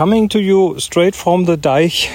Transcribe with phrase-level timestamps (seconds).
[0.00, 2.10] coming to you straight from the Deich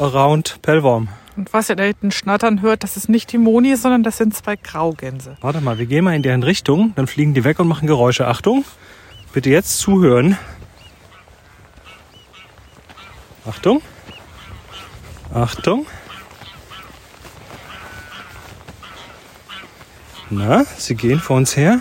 [0.00, 1.06] around Pellworm.
[1.36, 4.34] Und was ihr da hinten schnattern hört, das ist nicht die Moni, sondern das sind
[4.34, 5.36] zwei Graugänse.
[5.42, 8.26] Warte mal, wir gehen mal in deren Richtung, dann fliegen die weg und machen Geräusche.
[8.26, 8.64] Achtung,
[9.32, 10.36] bitte jetzt zuhören.
[13.48, 13.80] Achtung.
[15.32, 15.86] Achtung.
[20.30, 21.78] Na, sie gehen vor uns her.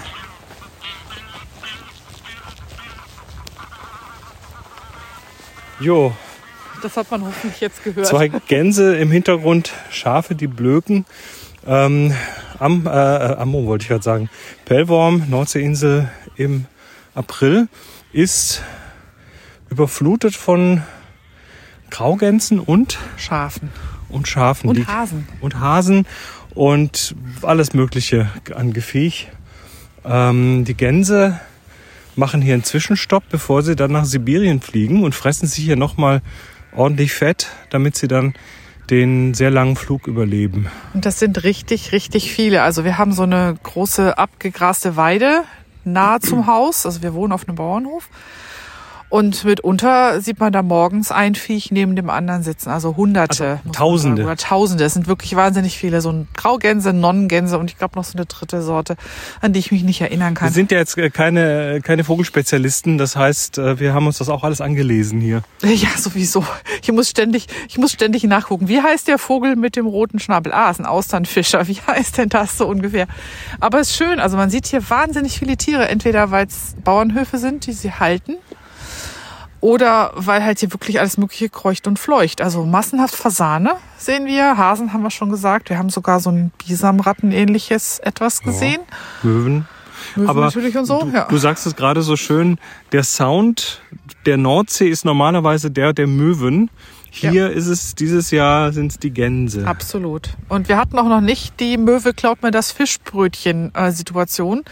[5.81, 6.13] Jo,
[6.81, 8.07] Das hat man hoffentlich jetzt gehört.
[8.07, 11.05] zwei Gänse im Hintergrund, Schafe, die blöken.
[11.65, 12.13] Ähm,
[12.59, 14.29] am, äh, Amrum wollte ich gerade sagen.
[14.65, 16.65] Pellworm, Nordseeinsel im
[17.13, 17.67] April
[18.13, 18.61] ist
[19.69, 20.81] überflutet von
[21.89, 23.69] Graugänsen und, Schafen
[24.09, 24.69] und Schafen.
[24.69, 25.27] und Hasen.
[25.39, 26.05] und Hasen
[26.53, 29.29] und alles Mögliche an Gefiech.
[30.03, 31.39] Ähm, die Gänse
[32.15, 36.21] machen hier einen Zwischenstopp, bevor sie dann nach Sibirien fliegen und fressen sich hier nochmal
[36.75, 38.33] ordentlich Fett, damit sie dann
[38.89, 40.67] den sehr langen Flug überleben.
[40.93, 42.61] Und das sind richtig, richtig viele.
[42.61, 45.43] Also wir haben so eine große abgegraste Weide
[45.85, 46.85] nahe zum Haus.
[46.85, 48.09] Also wir wohnen auf einem Bauernhof.
[49.11, 52.69] Und mitunter sieht man da morgens ein Viech neben dem anderen sitzen.
[52.69, 53.59] Also Hunderte.
[53.65, 54.23] Also Tausende.
[54.23, 54.85] Oder Tausende.
[54.85, 55.99] Es sind wirklich wahnsinnig viele.
[55.99, 58.95] So ein Graugänse, Nonnengänse und ich glaube noch so eine dritte Sorte,
[59.41, 60.53] an die ich mich nicht erinnern Wir kann.
[60.53, 64.43] sind ja jetzt äh, keine, keine Vogelspezialisten, das heißt, äh, wir haben uns das auch
[64.45, 65.41] alles angelesen hier.
[65.81, 66.45] Ja, sowieso.
[66.81, 68.67] Ich muss ständig, ich muss ständig nachgucken.
[68.67, 70.53] Wie heißt der Vogel mit dem roten Schnabel?
[70.53, 71.67] Ah, ist ein Austernfischer.
[71.67, 73.07] Wie heißt denn das so ungefähr?
[73.59, 74.19] Aber es ist schön.
[74.19, 75.89] Also man sieht hier wahnsinnig viele Tiere.
[75.89, 78.35] Entweder weil es Bauernhöfe sind, die sie halten.
[79.61, 82.41] Oder weil halt hier wirklich alles Mögliche kreucht und fleucht.
[82.41, 84.57] Also massenhaft Fasane sehen wir.
[84.57, 85.69] Hasen haben wir schon gesagt.
[85.69, 88.81] Wir haben sogar so ein Bisamratten-ähnliches etwas gesehen.
[89.21, 89.67] Möwen.
[90.15, 91.03] Möwen Aber natürlich und so.
[91.03, 91.25] Du, ja.
[91.25, 92.57] du sagst es gerade so schön,
[92.91, 93.81] der Sound
[94.25, 96.71] der Nordsee ist normalerweise der der Möwen.
[97.13, 99.67] Hier ist es, dieses Jahr sind es die Gänse.
[99.67, 100.29] Absolut.
[100.47, 104.63] Und wir hatten auch noch nicht die Möwe klaut mir das Fischbrötchen-Situation.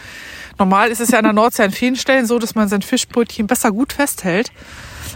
[0.57, 3.45] Normal ist es ja an der Nordsee an vielen Stellen so, dass man sein Fischbrötchen
[3.45, 4.53] besser gut festhält.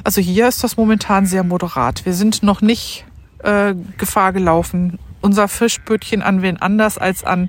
[0.03, 2.05] Also hier ist das momentan sehr moderat.
[2.05, 3.05] Wir sind noch nicht
[3.39, 7.47] äh, Gefahr gelaufen, unser Fischbrötchen an wen anders als an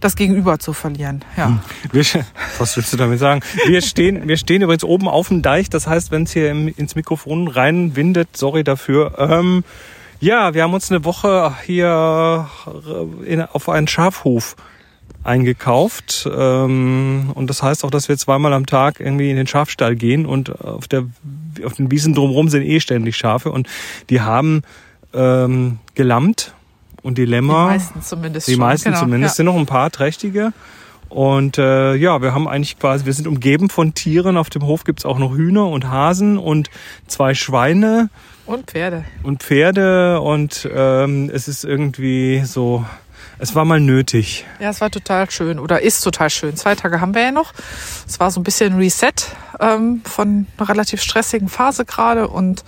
[0.00, 1.24] das Gegenüber zu verlieren.
[1.36, 1.62] Ja.
[1.92, 2.04] Wir,
[2.58, 3.42] was willst du damit sagen?
[3.66, 5.70] Wir stehen, wir stehen übrigens oben auf dem Deich.
[5.70, 9.14] Das heißt, wenn es hier im, ins Mikrofon reinwindet, sorry dafür.
[9.18, 9.62] Ähm,
[10.20, 14.56] ja, wir haben uns eine Woche hier äh, in, auf einen Schafhof
[15.22, 16.28] eingekauft.
[16.34, 20.24] Ähm, und das heißt auch, dass wir zweimal am Tag irgendwie in den Schafstall gehen
[20.24, 21.04] und auf, der,
[21.64, 23.68] auf den Wiesen drumherum sind eh ständig Schafe und
[24.10, 24.62] die haben
[25.12, 26.54] ähm, gelammt
[27.02, 28.60] und die Die meisten zumindest Die schon.
[28.60, 29.00] meisten genau.
[29.00, 29.32] zumindest.
[29.34, 29.36] Ja.
[29.36, 30.52] sind noch ein paar trächtige.
[31.08, 34.36] Und äh, ja, wir haben eigentlich quasi, wir sind umgeben von Tieren.
[34.38, 36.70] Auf dem Hof gibt's auch noch Hühner und Hasen und
[37.06, 38.08] zwei Schweine
[38.46, 39.04] Und Pferde.
[39.22, 40.20] und Pferde.
[40.22, 42.86] Und ähm, es ist irgendwie so,
[43.38, 44.46] es war mal nötig.
[44.58, 46.56] Ja, es war total schön oder ist total schön.
[46.56, 47.52] Zwei Tage haben wir ja noch.
[48.08, 49.12] Es war so ein bisschen Reset
[49.60, 52.64] ähm, von einer relativ stressigen Phase gerade und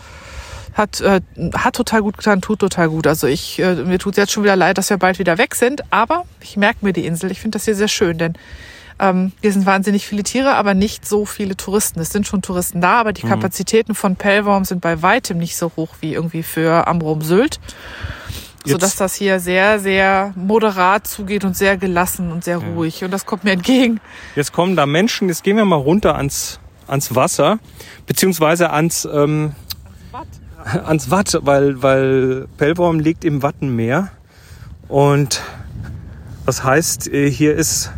[0.75, 1.21] hat, äh,
[1.55, 3.07] hat total gut getan, tut total gut.
[3.07, 5.83] Also ich, äh, mir tut jetzt schon wieder leid, dass wir bald wieder weg sind,
[5.91, 7.31] aber ich merke mir die Insel.
[7.31, 8.35] Ich finde das hier sehr schön, denn
[8.99, 12.01] ähm, hier sind wahnsinnig viele Tiere, aber nicht so viele Touristen.
[12.01, 15.73] Es sind schon Touristen da, aber die Kapazitäten von Pellworm sind bei weitem nicht so
[15.77, 17.59] hoch wie irgendwie für Amrum Sylt.
[18.67, 23.05] Sodass Jetzt- das hier sehr, sehr moderat zugeht und sehr gelassen und sehr ruhig.
[23.05, 24.01] Und das kommt mir entgegen.
[24.37, 27.59] Jetzt kommen da Menschen, jetzt gehen wir mal runter ans, ans Wasser,
[28.07, 29.55] beziehungsweise ans, ähm,
[30.87, 34.09] ans Watt, weil, weil Pellworm liegt im Wattenmeer.
[34.89, 35.43] Und
[36.47, 37.93] das heißt, äh, hier ist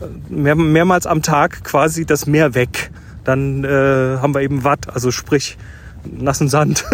[0.00, 2.90] äh, mehr, mehrmals am Tag quasi das Meer weg.
[3.24, 5.58] Dann äh, haben wir eben Watt, also sprich
[6.04, 6.84] nassen Sand.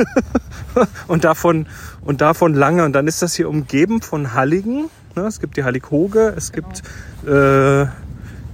[1.09, 1.66] und davon
[2.03, 2.84] und davon lange.
[2.84, 4.88] Und dann ist das hier umgeben von Halligen.
[5.14, 5.23] Ne?
[5.23, 6.82] Es gibt die Hallighoge, es gibt
[7.26, 7.87] äh,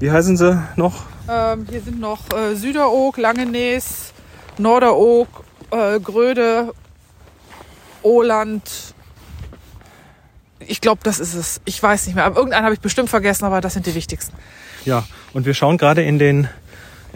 [0.01, 1.07] wie heißen sie noch?
[1.29, 4.13] Ähm, hier sind noch äh, Süderoog, Langenees,
[4.57, 5.29] Norderoog,
[5.71, 6.73] äh, Gröde,
[8.03, 8.63] Oland.
[10.61, 11.61] Ich glaube, das ist es.
[11.65, 12.25] Ich weiß nicht mehr.
[12.25, 14.37] Aber irgendeinen habe ich bestimmt vergessen, aber das sind die wichtigsten.
[14.85, 16.49] Ja, und wir schauen gerade in den,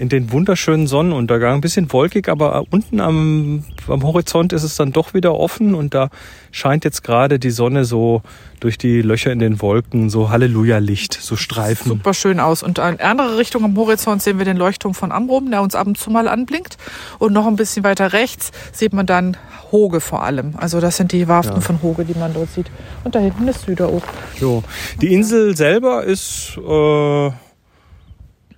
[0.02, 1.54] in den wunderschönen Sonnenuntergang.
[1.54, 5.94] Ein bisschen wolkig, aber unten am, am Horizont ist es dann doch wieder offen und
[5.94, 6.08] da
[6.50, 8.20] scheint jetzt gerade die Sonne so
[8.58, 11.86] durch die Löcher in den Wolken, so Halleluja-Licht, so Streifen.
[11.88, 12.64] Super schön aus.
[12.64, 15.86] Und in andere Richtung am Horizont sehen wir den Leuchtturm von Amrum, der uns ab
[15.86, 16.78] und zu mal anblinkt.
[17.20, 19.36] Und noch ein bisschen weiter rechts sieht man dann
[19.70, 20.54] Hoge vor allem.
[20.56, 21.60] Also das sind die Warften Ja.
[21.60, 22.66] von Hoge, die man dort sieht.
[23.04, 24.02] Und da hinten ist Süderoog.
[24.40, 24.64] So.
[25.00, 27.30] Die Insel selber ist, äh,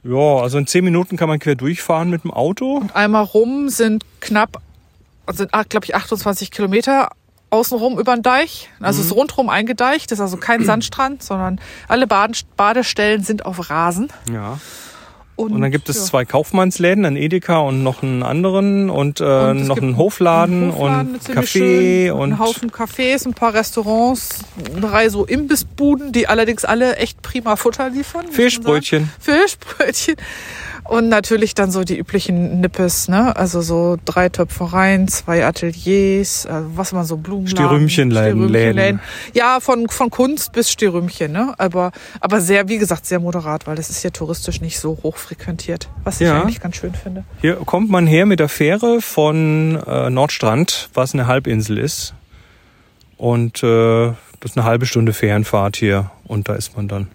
[0.04, 2.82] Ja, also in zehn Minuten kann man quer durchfahren mit dem Auto.
[2.92, 4.60] Einmal rum sind knapp,
[5.32, 7.08] sind, glaube ich, 28 Kilometer
[7.50, 8.68] außenrum über den Deich.
[8.80, 13.70] Also es ist rundherum eingedeicht, ist also kein Sandstrand, sondern alle Baden Badestellen sind auf
[13.70, 14.08] Rasen.
[14.30, 14.58] Ja.
[15.36, 16.04] Und dann gibt es ja.
[16.04, 20.74] zwei Kaufmannsläden, ein Edeka und noch einen anderen und, äh, und noch einen Hofladen, einen
[20.74, 24.40] Hofladen und Café und einen Haufen Cafés, ein paar Restaurants,
[24.80, 28.28] Reihe so Imbissbuden, die allerdings alle echt prima Futter liefern.
[28.30, 29.10] Fischbrötchen.
[29.18, 30.16] Fischbrötchen.
[30.84, 33.34] Und natürlich dann so die üblichen Nippes, ne?
[33.36, 37.48] Also so drei Töpfereien, zwei Ateliers, also was man so Blumen.
[37.48, 38.48] Stierrümmchenläden.
[38.48, 39.00] Stierrümmchenläden.
[39.32, 41.54] Ja, von, von Kunst bis Stierrümmchen, ne?
[41.56, 41.90] Aber,
[42.20, 45.88] aber sehr, wie gesagt, sehr moderat, weil das ist ja touristisch nicht so hoch frequentiert,
[46.04, 46.42] was ich ja.
[46.42, 47.24] eigentlich ganz schön finde.
[47.40, 52.14] Hier kommt man her mit der Fähre von äh, Nordstrand, was eine Halbinsel ist.
[53.16, 57.08] Und äh, das ist eine halbe Stunde Fährenfahrt hier und da ist man dann.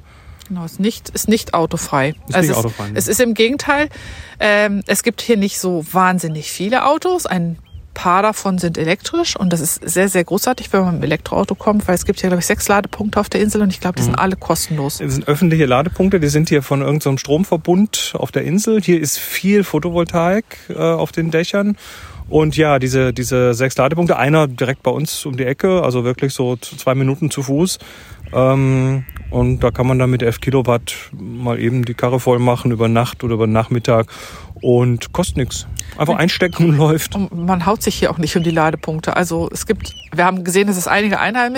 [0.50, 2.16] Genau, ist nicht, ist nicht autofrei.
[2.28, 2.92] Ist also nicht es, autofrei.
[2.96, 3.90] Es ist im Gegenteil,
[4.40, 7.28] ähm, es gibt hier nicht so wahnsinnig viele Autos.
[7.28, 7.58] Ein
[7.94, 11.54] paar davon sind elektrisch und das ist sehr, sehr großartig, wenn man mit dem Elektroauto
[11.54, 13.98] kommt, weil es gibt hier, glaube ich, sechs Ladepunkte auf der Insel und ich glaube,
[13.98, 14.20] die sind mhm.
[14.20, 14.98] alle kostenlos.
[14.98, 18.82] Das sind öffentliche Ladepunkte, die sind hier von irgendeinem so Stromverbund auf der Insel.
[18.82, 21.78] Hier ist viel Photovoltaik äh, auf den Dächern.
[22.30, 26.34] Und ja, diese, diese sechs Ladepunkte, einer direkt bei uns um die Ecke, also wirklich
[26.34, 27.80] so zwei Minuten zu Fuß.
[28.32, 32.72] Ähm, und da kann man dann mit 11 Kilowatt mal eben die Karre voll machen
[32.72, 34.08] über Nacht oder über Nachmittag
[34.62, 35.68] und kostet nichts.
[35.98, 37.18] Einfach einstecken und läuft.
[37.32, 39.16] Man haut sich hier auch nicht um die Ladepunkte.
[39.16, 41.56] Also es gibt, wir haben gesehen, dass es einige, Einheim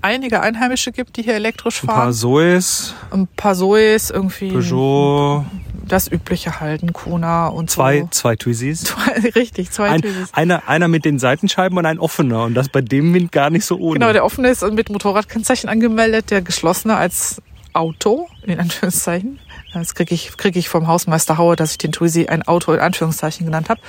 [0.00, 1.98] einige Einheimische gibt, die hier elektrisch fahren.
[1.98, 2.94] Ein paar Zoes.
[3.10, 4.50] Ein paar Zoes, irgendwie.
[4.50, 5.44] Peugeot.
[5.86, 8.08] Das übliche halten, Kona und zwei, so.
[8.10, 8.94] Zwei Twizzys.
[9.34, 10.32] Richtig, zwei ein, Twizzys.
[10.32, 12.44] Einer, einer mit den Seitenscheiben und ein offener.
[12.44, 13.98] Und das bei dem Wind gar nicht so ohne.
[13.98, 17.42] Genau, der offene ist mit Motorradkennzeichen angemeldet, der geschlossene als
[17.74, 19.38] Auto, in Anführungszeichen.
[19.72, 22.80] Das kriege ich, krieg ich vom Hausmeister Hauer, dass ich den Twizy ein Auto in
[22.80, 23.80] Anführungszeichen genannt habe.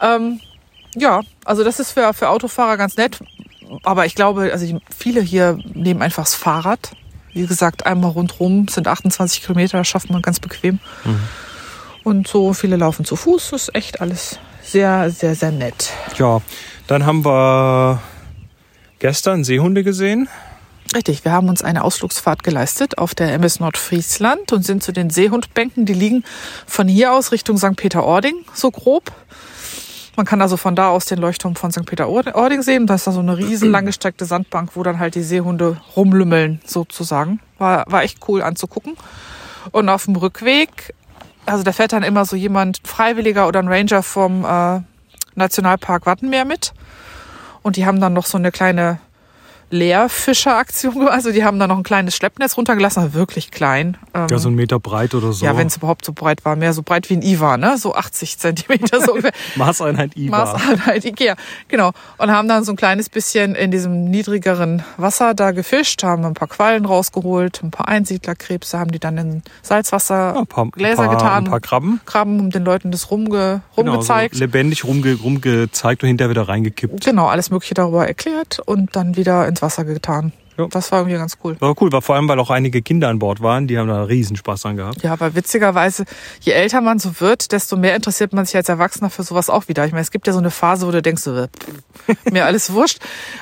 [0.00, 0.40] Ähm,
[0.94, 3.18] ja, also das ist für, für Autofahrer ganz nett.
[3.82, 6.92] Aber ich glaube, also viele hier nehmen einfach das Fahrrad.
[7.36, 10.78] Wie gesagt, einmal rundrum sind 28 Kilometer, das schafft man ganz bequem.
[11.04, 11.20] Mhm.
[12.02, 13.50] Und so viele laufen zu Fuß.
[13.50, 15.90] Das ist echt alles sehr, sehr, sehr nett.
[16.16, 16.40] Ja,
[16.86, 18.00] dann haben wir
[19.00, 20.30] gestern Seehunde gesehen.
[20.94, 25.10] Richtig, wir haben uns eine Ausflugsfahrt geleistet auf der MS Nordfriesland und sind zu den
[25.10, 25.84] Seehundbänken.
[25.84, 26.24] Die liegen
[26.66, 27.76] von hier aus Richtung St.
[27.76, 29.12] Peter-Ording, so grob.
[30.16, 31.84] Man kann also von da aus den Leuchtturm von St.
[31.84, 32.86] Peter-Ording sehen.
[32.86, 37.40] Da ist da so eine riesen langgestreckte Sandbank, wo dann halt die Seehunde rumlümmeln, sozusagen.
[37.58, 38.96] War, war echt cool anzugucken.
[39.72, 40.94] Und auf dem Rückweg,
[41.44, 44.80] also da fährt dann immer so jemand, Freiwilliger oder ein Ranger vom äh,
[45.34, 46.72] Nationalpark Wattenmeer mit.
[47.62, 49.00] Und die haben dann noch so eine kleine
[49.70, 51.08] Leerfischeraktion.
[51.08, 53.96] Also die haben da noch ein kleines Schleppnetz runtergelassen, wirklich klein.
[54.14, 55.44] Ähm, ja, so ein Meter breit oder so.
[55.44, 57.76] Ja, wenn es überhaupt so breit war, mehr so breit wie ein Iva, ne?
[57.76, 59.32] So 80 Zentimeter so ungefähr.
[59.56, 60.44] Maßeinheit Iva.
[60.44, 61.36] Maßeinheit Ikea,
[61.68, 61.92] genau.
[62.18, 66.34] Und haben dann so ein kleines bisschen in diesem niedrigeren Wasser da gefischt, haben ein
[66.34, 71.08] paar Quallen rausgeholt, ein paar Einsiedlerkrebse, haben die dann in Salzwasser ja, paar, Gläser ein
[71.08, 71.44] paar, getan.
[71.44, 72.00] Ein paar Krabben.
[72.06, 74.34] Krabben, um den Leuten das rumge, rumgezeigt.
[74.34, 77.04] Genau, so lebendig rumge, rumgezeigt und hinterher wieder reingekippt.
[77.04, 80.32] Genau, alles mögliche darüber erklärt und dann wieder ins Wasser getan.
[80.58, 80.66] Ja.
[80.68, 81.56] Das war irgendwie ganz cool.
[81.60, 84.04] War cool, war vor allem, weil auch einige Kinder an Bord waren, die haben da
[84.04, 85.02] riesen Spaß dran gehabt.
[85.02, 86.04] Ja, aber witzigerweise,
[86.40, 89.68] je älter man so wird, desto mehr interessiert man sich als Erwachsener für sowas auch
[89.68, 89.84] wieder.
[89.84, 91.46] Ich meine, es gibt ja so eine Phase, wo du denkst, so,
[92.30, 92.98] mir alles wurscht.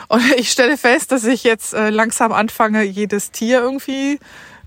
[0.08, 4.18] Und ich stelle fest, dass ich jetzt äh, langsam anfange, jedes Tier irgendwie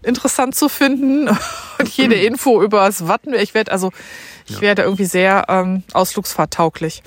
[0.03, 1.27] interessant zu finden
[1.79, 3.33] und jede Info über das Watten.
[3.33, 3.91] Ich werde also,
[4.45, 4.61] ich ja.
[4.61, 7.03] werde irgendwie sehr ähm, ausflugsfahrttauglich.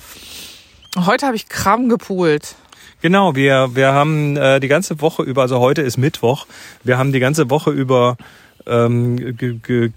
[0.99, 2.57] Heute habe ich Kram gepoolt.
[3.03, 6.47] Genau, wir, wir haben äh, die ganze Woche über, also heute ist Mittwoch,
[6.85, 8.17] wir haben die ganze Woche über
[8.67, 9.91] ähm, ge, ge,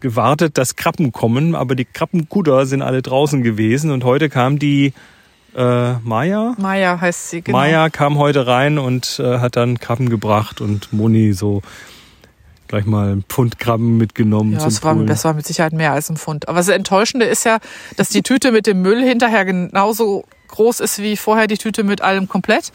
[0.00, 4.92] gewartet, dass Krabben kommen, aber die Krabbenkuder sind alle draußen gewesen und heute kam die
[5.56, 6.54] äh, Maya.
[6.58, 7.58] Maya heißt sie, genau.
[7.58, 11.62] Maya kam heute rein und äh, hat dann Krabben gebracht und Moni so
[12.68, 14.52] gleich mal ein Pfund Krabben mitgenommen.
[14.52, 16.48] Ja, das war, das war mit Sicherheit mehr als ein Pfund.
[16.48, 17.58] Aber das Enttäuschende ist ja,
[17.96, 22.00] dass die Tüte mit dem Müll hinterher genauso groß ist wie vorher die Tüte mit
[22.00, 22.72] allem komplett.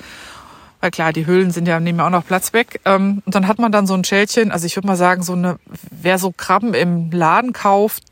[0.80, 2.82] Weil klar, die Höhlen sind ja, nehmen ja auch noch Platz weg.
[2.86, 5.34] Ähm, und dann hat man dann so ein Schälchen, also ich würde mal sagen, so
[5.34, 5.58] eine,
[5.92, 8.04] wer so Krabben im Laden kauft,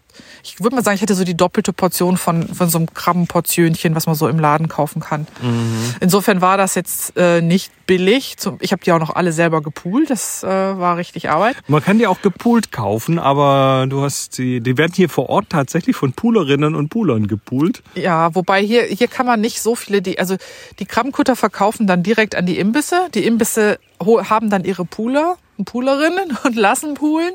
[0.44, 3.96] ich würde mal sagen, ich hätte so die doppelte Portion von, von so einem Krabbenportionchen,
[3.96, 5.28] was man so im Laden kaufen kann.
[5.42, 5.96] Mhm.
[6.00, 8.36] Insofern war das jetzt äh, nicht billig.
[8.60, 10.10] Ich habe die auch noch alle selber gepoolt.
[10.10, 11.58] Das äh, war richtig Arbeit.
[11.68, 15.50] Man kann die auch gepoolt kaufen, aber du hast die, die werden hier vor Ort
[15.50, 17.82] tatsächlich von Poolerinnen und Poolern gepoolt.
[17.96, 20.38] Ja, wobei hier, hier kann man nicht so viele, die, also
[20.80, 23.08] die Krabbenkutter verkaufen dann direkt an die Imbisse.
[23.14, 27.34] Die Imbisse haben dann ihre Pooler Poolerinnen und lassen poolen.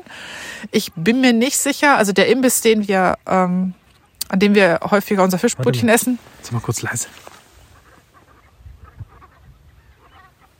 [0.71, 3.73] Ich bin mir nicht sicher, also der Imbiss, den wir, ähm,
[4.29, 6.19] an dem wir häufiger unser Fischbrötchen essen.
[6.39, 7.07] Jetzt mal kurz leise.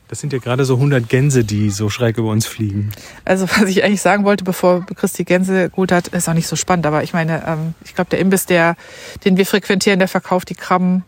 [0.08, 2.92] Das sind ja gerade so 100 Gänse, die so schräg über uns fliegen.
[3.24, 6.56] Also was ich eigentlich sagen wollte, bevor Christi Gänse gut hat, ist auch nicht so
[6.56, 6.86] spannend.
[6.86, 8.76] Aber ich meine, ähm, ich glaube, der Imbiss, der,
[9.24, 11.04] den wir frequentieren, der verkauft die Krabben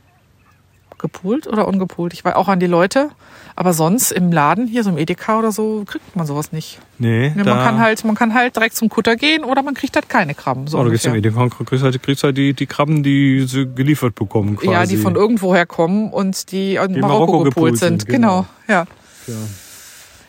[0.99, 2.12] gepoolt oder ungepoolt.
[2.12, 3.11] Ich war auch an die Leute.
[3.57, 6.78] Aber sonst im Laden, hier so im Edeka oder so, kriegt man sowas nicht.
[6.99, 9.97] Nee, Ja, man, kann halt, man kann halt direkt zum Kutter gehen oder man kriegt
[9.97, 10.69] halt keine Krabben.
[10.69, 11.14] So oh, du gehst zum.
[11.17, 14.71] Edeka und kriegst halt, kriegst halt die, die Krabben, die sie geliefert bekommen quasi.
[14.71, 18.02] Ja, die von irgendwoher kommen und die in Die Marokko, Marokko gepoolt sind.
[18.02, 18.85] sind, Genau, ja.
[19.26, 19.35] Ja.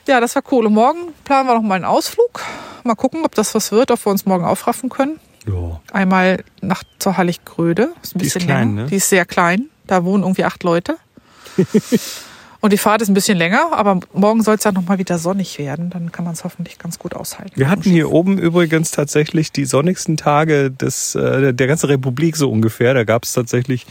[0.08, 0.66] Ja, das war cool.
[0.66, 2.42] Und morgen planen wir noch mal einen Ausflug.
[2.84, 5.20] Mal gucken, ob das was wird, ob wir uns morgen aufraffen können.
[5.48, 5.80] Ja.
[5.94, 7.92] Einmal nach zur Halliggröde.
[8.02, 8.82] Ist ein Die ist bisschen klein, länger.
[8.84, 8.88] ne?
[8.90, 9.70] Die ist sehr klein.
[9.89, 10.98] Da wohnen irgendwie acht Leute.
[12.62, 15.17] Und die Fahrt ist ein bisschen länger, aber morgen soll es ja noch mal wieder
[15.17, 15.89] sonnig werden.
[15.89, 17.53] Dann kann man es hoffentlich ganz gut aushalten.
[17.55, 22.51] Wir hatten hier oben übrigens tatsächlich die sonnigsten Tage des, äh, der ganzen Republik so
[22.51, 22.93] ungefähr.
[22.93, 23.88] Da gab es tatsächlich,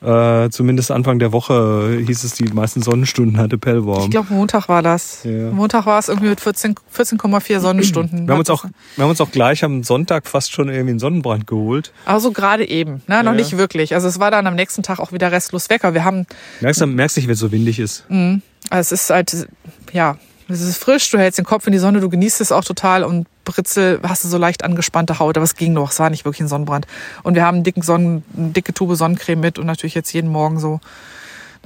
[0.00, 4.10] äh, zumindest Anfang der Woche hieß es, die meisten Sonnenstunden hatte Ich Pellworm.
[4.10, 5.24] glaube, Montag war das.
[5.24, 5.50] Ja.
[5.50, 8.26] Montag war es irgendwie mit 14 14,4 Sonnenstunden.
[8.26, 8.64] Wir haben, uns auch,
[8.96, 11.92] wir haben uns auch gleich am Sonntag fast schon irgendwie einen Sonnenbrand geholt.
[12.04, 13.22] Also gerade eben, ne?
[13.22, 13.32] noch Ja.
[13.32, 13.94] nicht wirklich.
[13.94, 15.84] Also es war dann am nächsten Tag auch wieder restlos weg.
[15.84, 16.26] Aber wir haben
[16.60, 18.04] Merkst du, merkst nicht, wenn es so windig ist.
[18.08, 18.36] Also
[18.70, 19.48] es ist halt,
[19.92, 20.16] ja,
[20.48, 23.04] es ist frisch, du hältst den Kopf in die Sonne, du genießt es auch total
[23.04, 26.24] und Britzel hast du so leicht angespannte Haut, aber es ging noch, es war nicht
[26.24, 26.86] wirklich ein Sonnenbrand.
[27.22, 30.30] Und wir haben einen dicken Sonnen, eine dicke Tube Sonnencreme mit und natürlich jetzt jeden
[30.30, 30.80] Morgen so,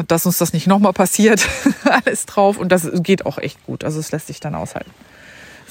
[0.09, 1.47] dass uns das nicht nochmal passiert,
[1.85, 4.91] alles drauf und das geht auch echt gut, also es lässt sich dann aushalten.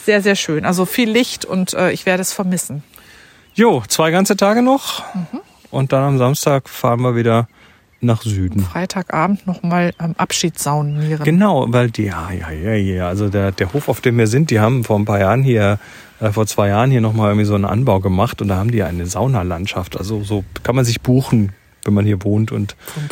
[0.05, 2.83] Sehr, sehr schön, also viel Licht und äh, ich werde es vermissen.
[3.53, 5.03] Jo, zwei ganze Tage noch.
[5.71, 7.47] Und dann am Samstag fahren wir wieder
[8.03, 8.61] nach Süden.
[8.61, 11.23] Freitagabend nochmal ähm, Abschied saunieren.
[11.23, 14.49] Genau, weil die, ja, ja, ja, ja, also der, der Hof, auf dem wir sind,
[14.49, 15.79] die haben vor ein paar Jahren hier,
[16.19, 18.83] äh, vor zwei Jahren hier nochmal irgendwie so einen Anbau gemacht und da haben die
[18.83, 19.97] eine Saunalandschaft.
[19.97, 21.51] Also so kann man sich buchen,
[21.83, 23.03] wenn man hier wohnt und Vom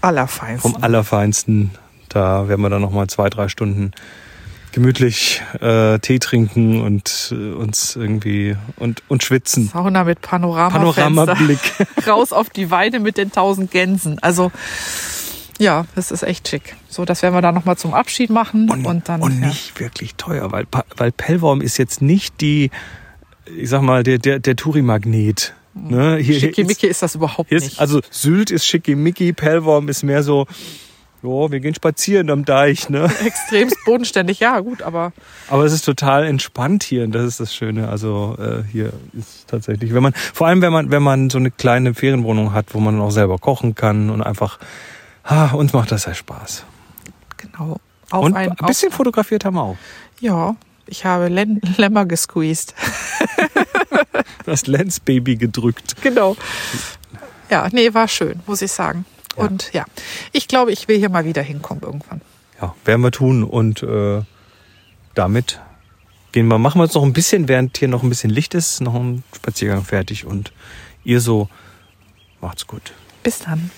[0.00, 0.72] Allerfeinsten.
[0.72, 1.70] vom Allerfeinsten.
[2.08, 3.92] Da werden wir dann nochmal zwei, drei Stunden
[4.72, 9.68] gemütlich äh, Tee trinken und äh, uns irgendwie und, und schwitzen.
[9.68, 10.70] Sauna mit Panorama.
[10.70, 11.58] Panoramablick.
[12.06, 14.18] raus auf die Weide mit den tausend Gänsen.
[14.20, 14.50] Also
[15.60, 16.74] ja, das ist echt schick.
[16.88, 19.20] So, das werden wir dann nochmal zum Abschied machen und, dann.
[19.20, 19.48] und ja.
[19.48, 22.70] nicht wirklich teuer, weil, weil Pellworm ist jetzt nicht die,
[23.44, 25.54] ich sag mal, der, der, der Touri-Magnet.
[25.74, 26.16] Ne?
[26.16, 27.66] Hier, Schickimicki ist das überhaupt nicht.
[27.66, 30.46] ist, also Sylt ist schickimicki, Pellworm ist mehr so,
[31.22, 33.10] jo, wir gehen spazieren am Deich, ne?
[33.24, 35.12] extremst bodenständig, ja gut, aber
[35.48, 37.88] Aber es ist total entspannt hier und das ist das Schöne.
[37.88, 41.50] Also äh, hier ist tatsächlich, wenn man, vor allem wenn man, wenn man so eine
[41.50, 44.58] kleine Ferienwohnung hat, wo man auch selber kochen kann und einfach,
[45.24, 46.64] ah, uns macht das ja Spaß.
[47.36, 47.76] genau.
[48.10, 49.76] Auf und ein, ein bisschen auf, fotografiert haben wir auch.
[50.20, 52.74] ja, ich habe Len Lämmer gesqueezed.
[54.46, 55.96] Das Lensbaby gedrückt.
[56.02, 56.36] genau.
[57.50, 59.04] Ja, nee, war schön, muss ich sagen.
[59.36, 59.44] Ja.
[59.44, 59.84] Und ja,
[60.32, 62.20] ich glaube, ich will hier mal wieder hinkommen irgendwann.
[62.60, 64.22] Ja, werden wir tun und äh,
[65.14, 65.60] damit
[66.32, 68.80] gehen wir, machen wir uns noch ein bisschen, während hier noch ein bisschen Licht ist,
[68.80, 70.52] noch einen Spaziergang fertig und
[71.04, 71.48] ihr so
[72.40, 72.92] macht's gut.
[73.22, 73.70] Bis dann.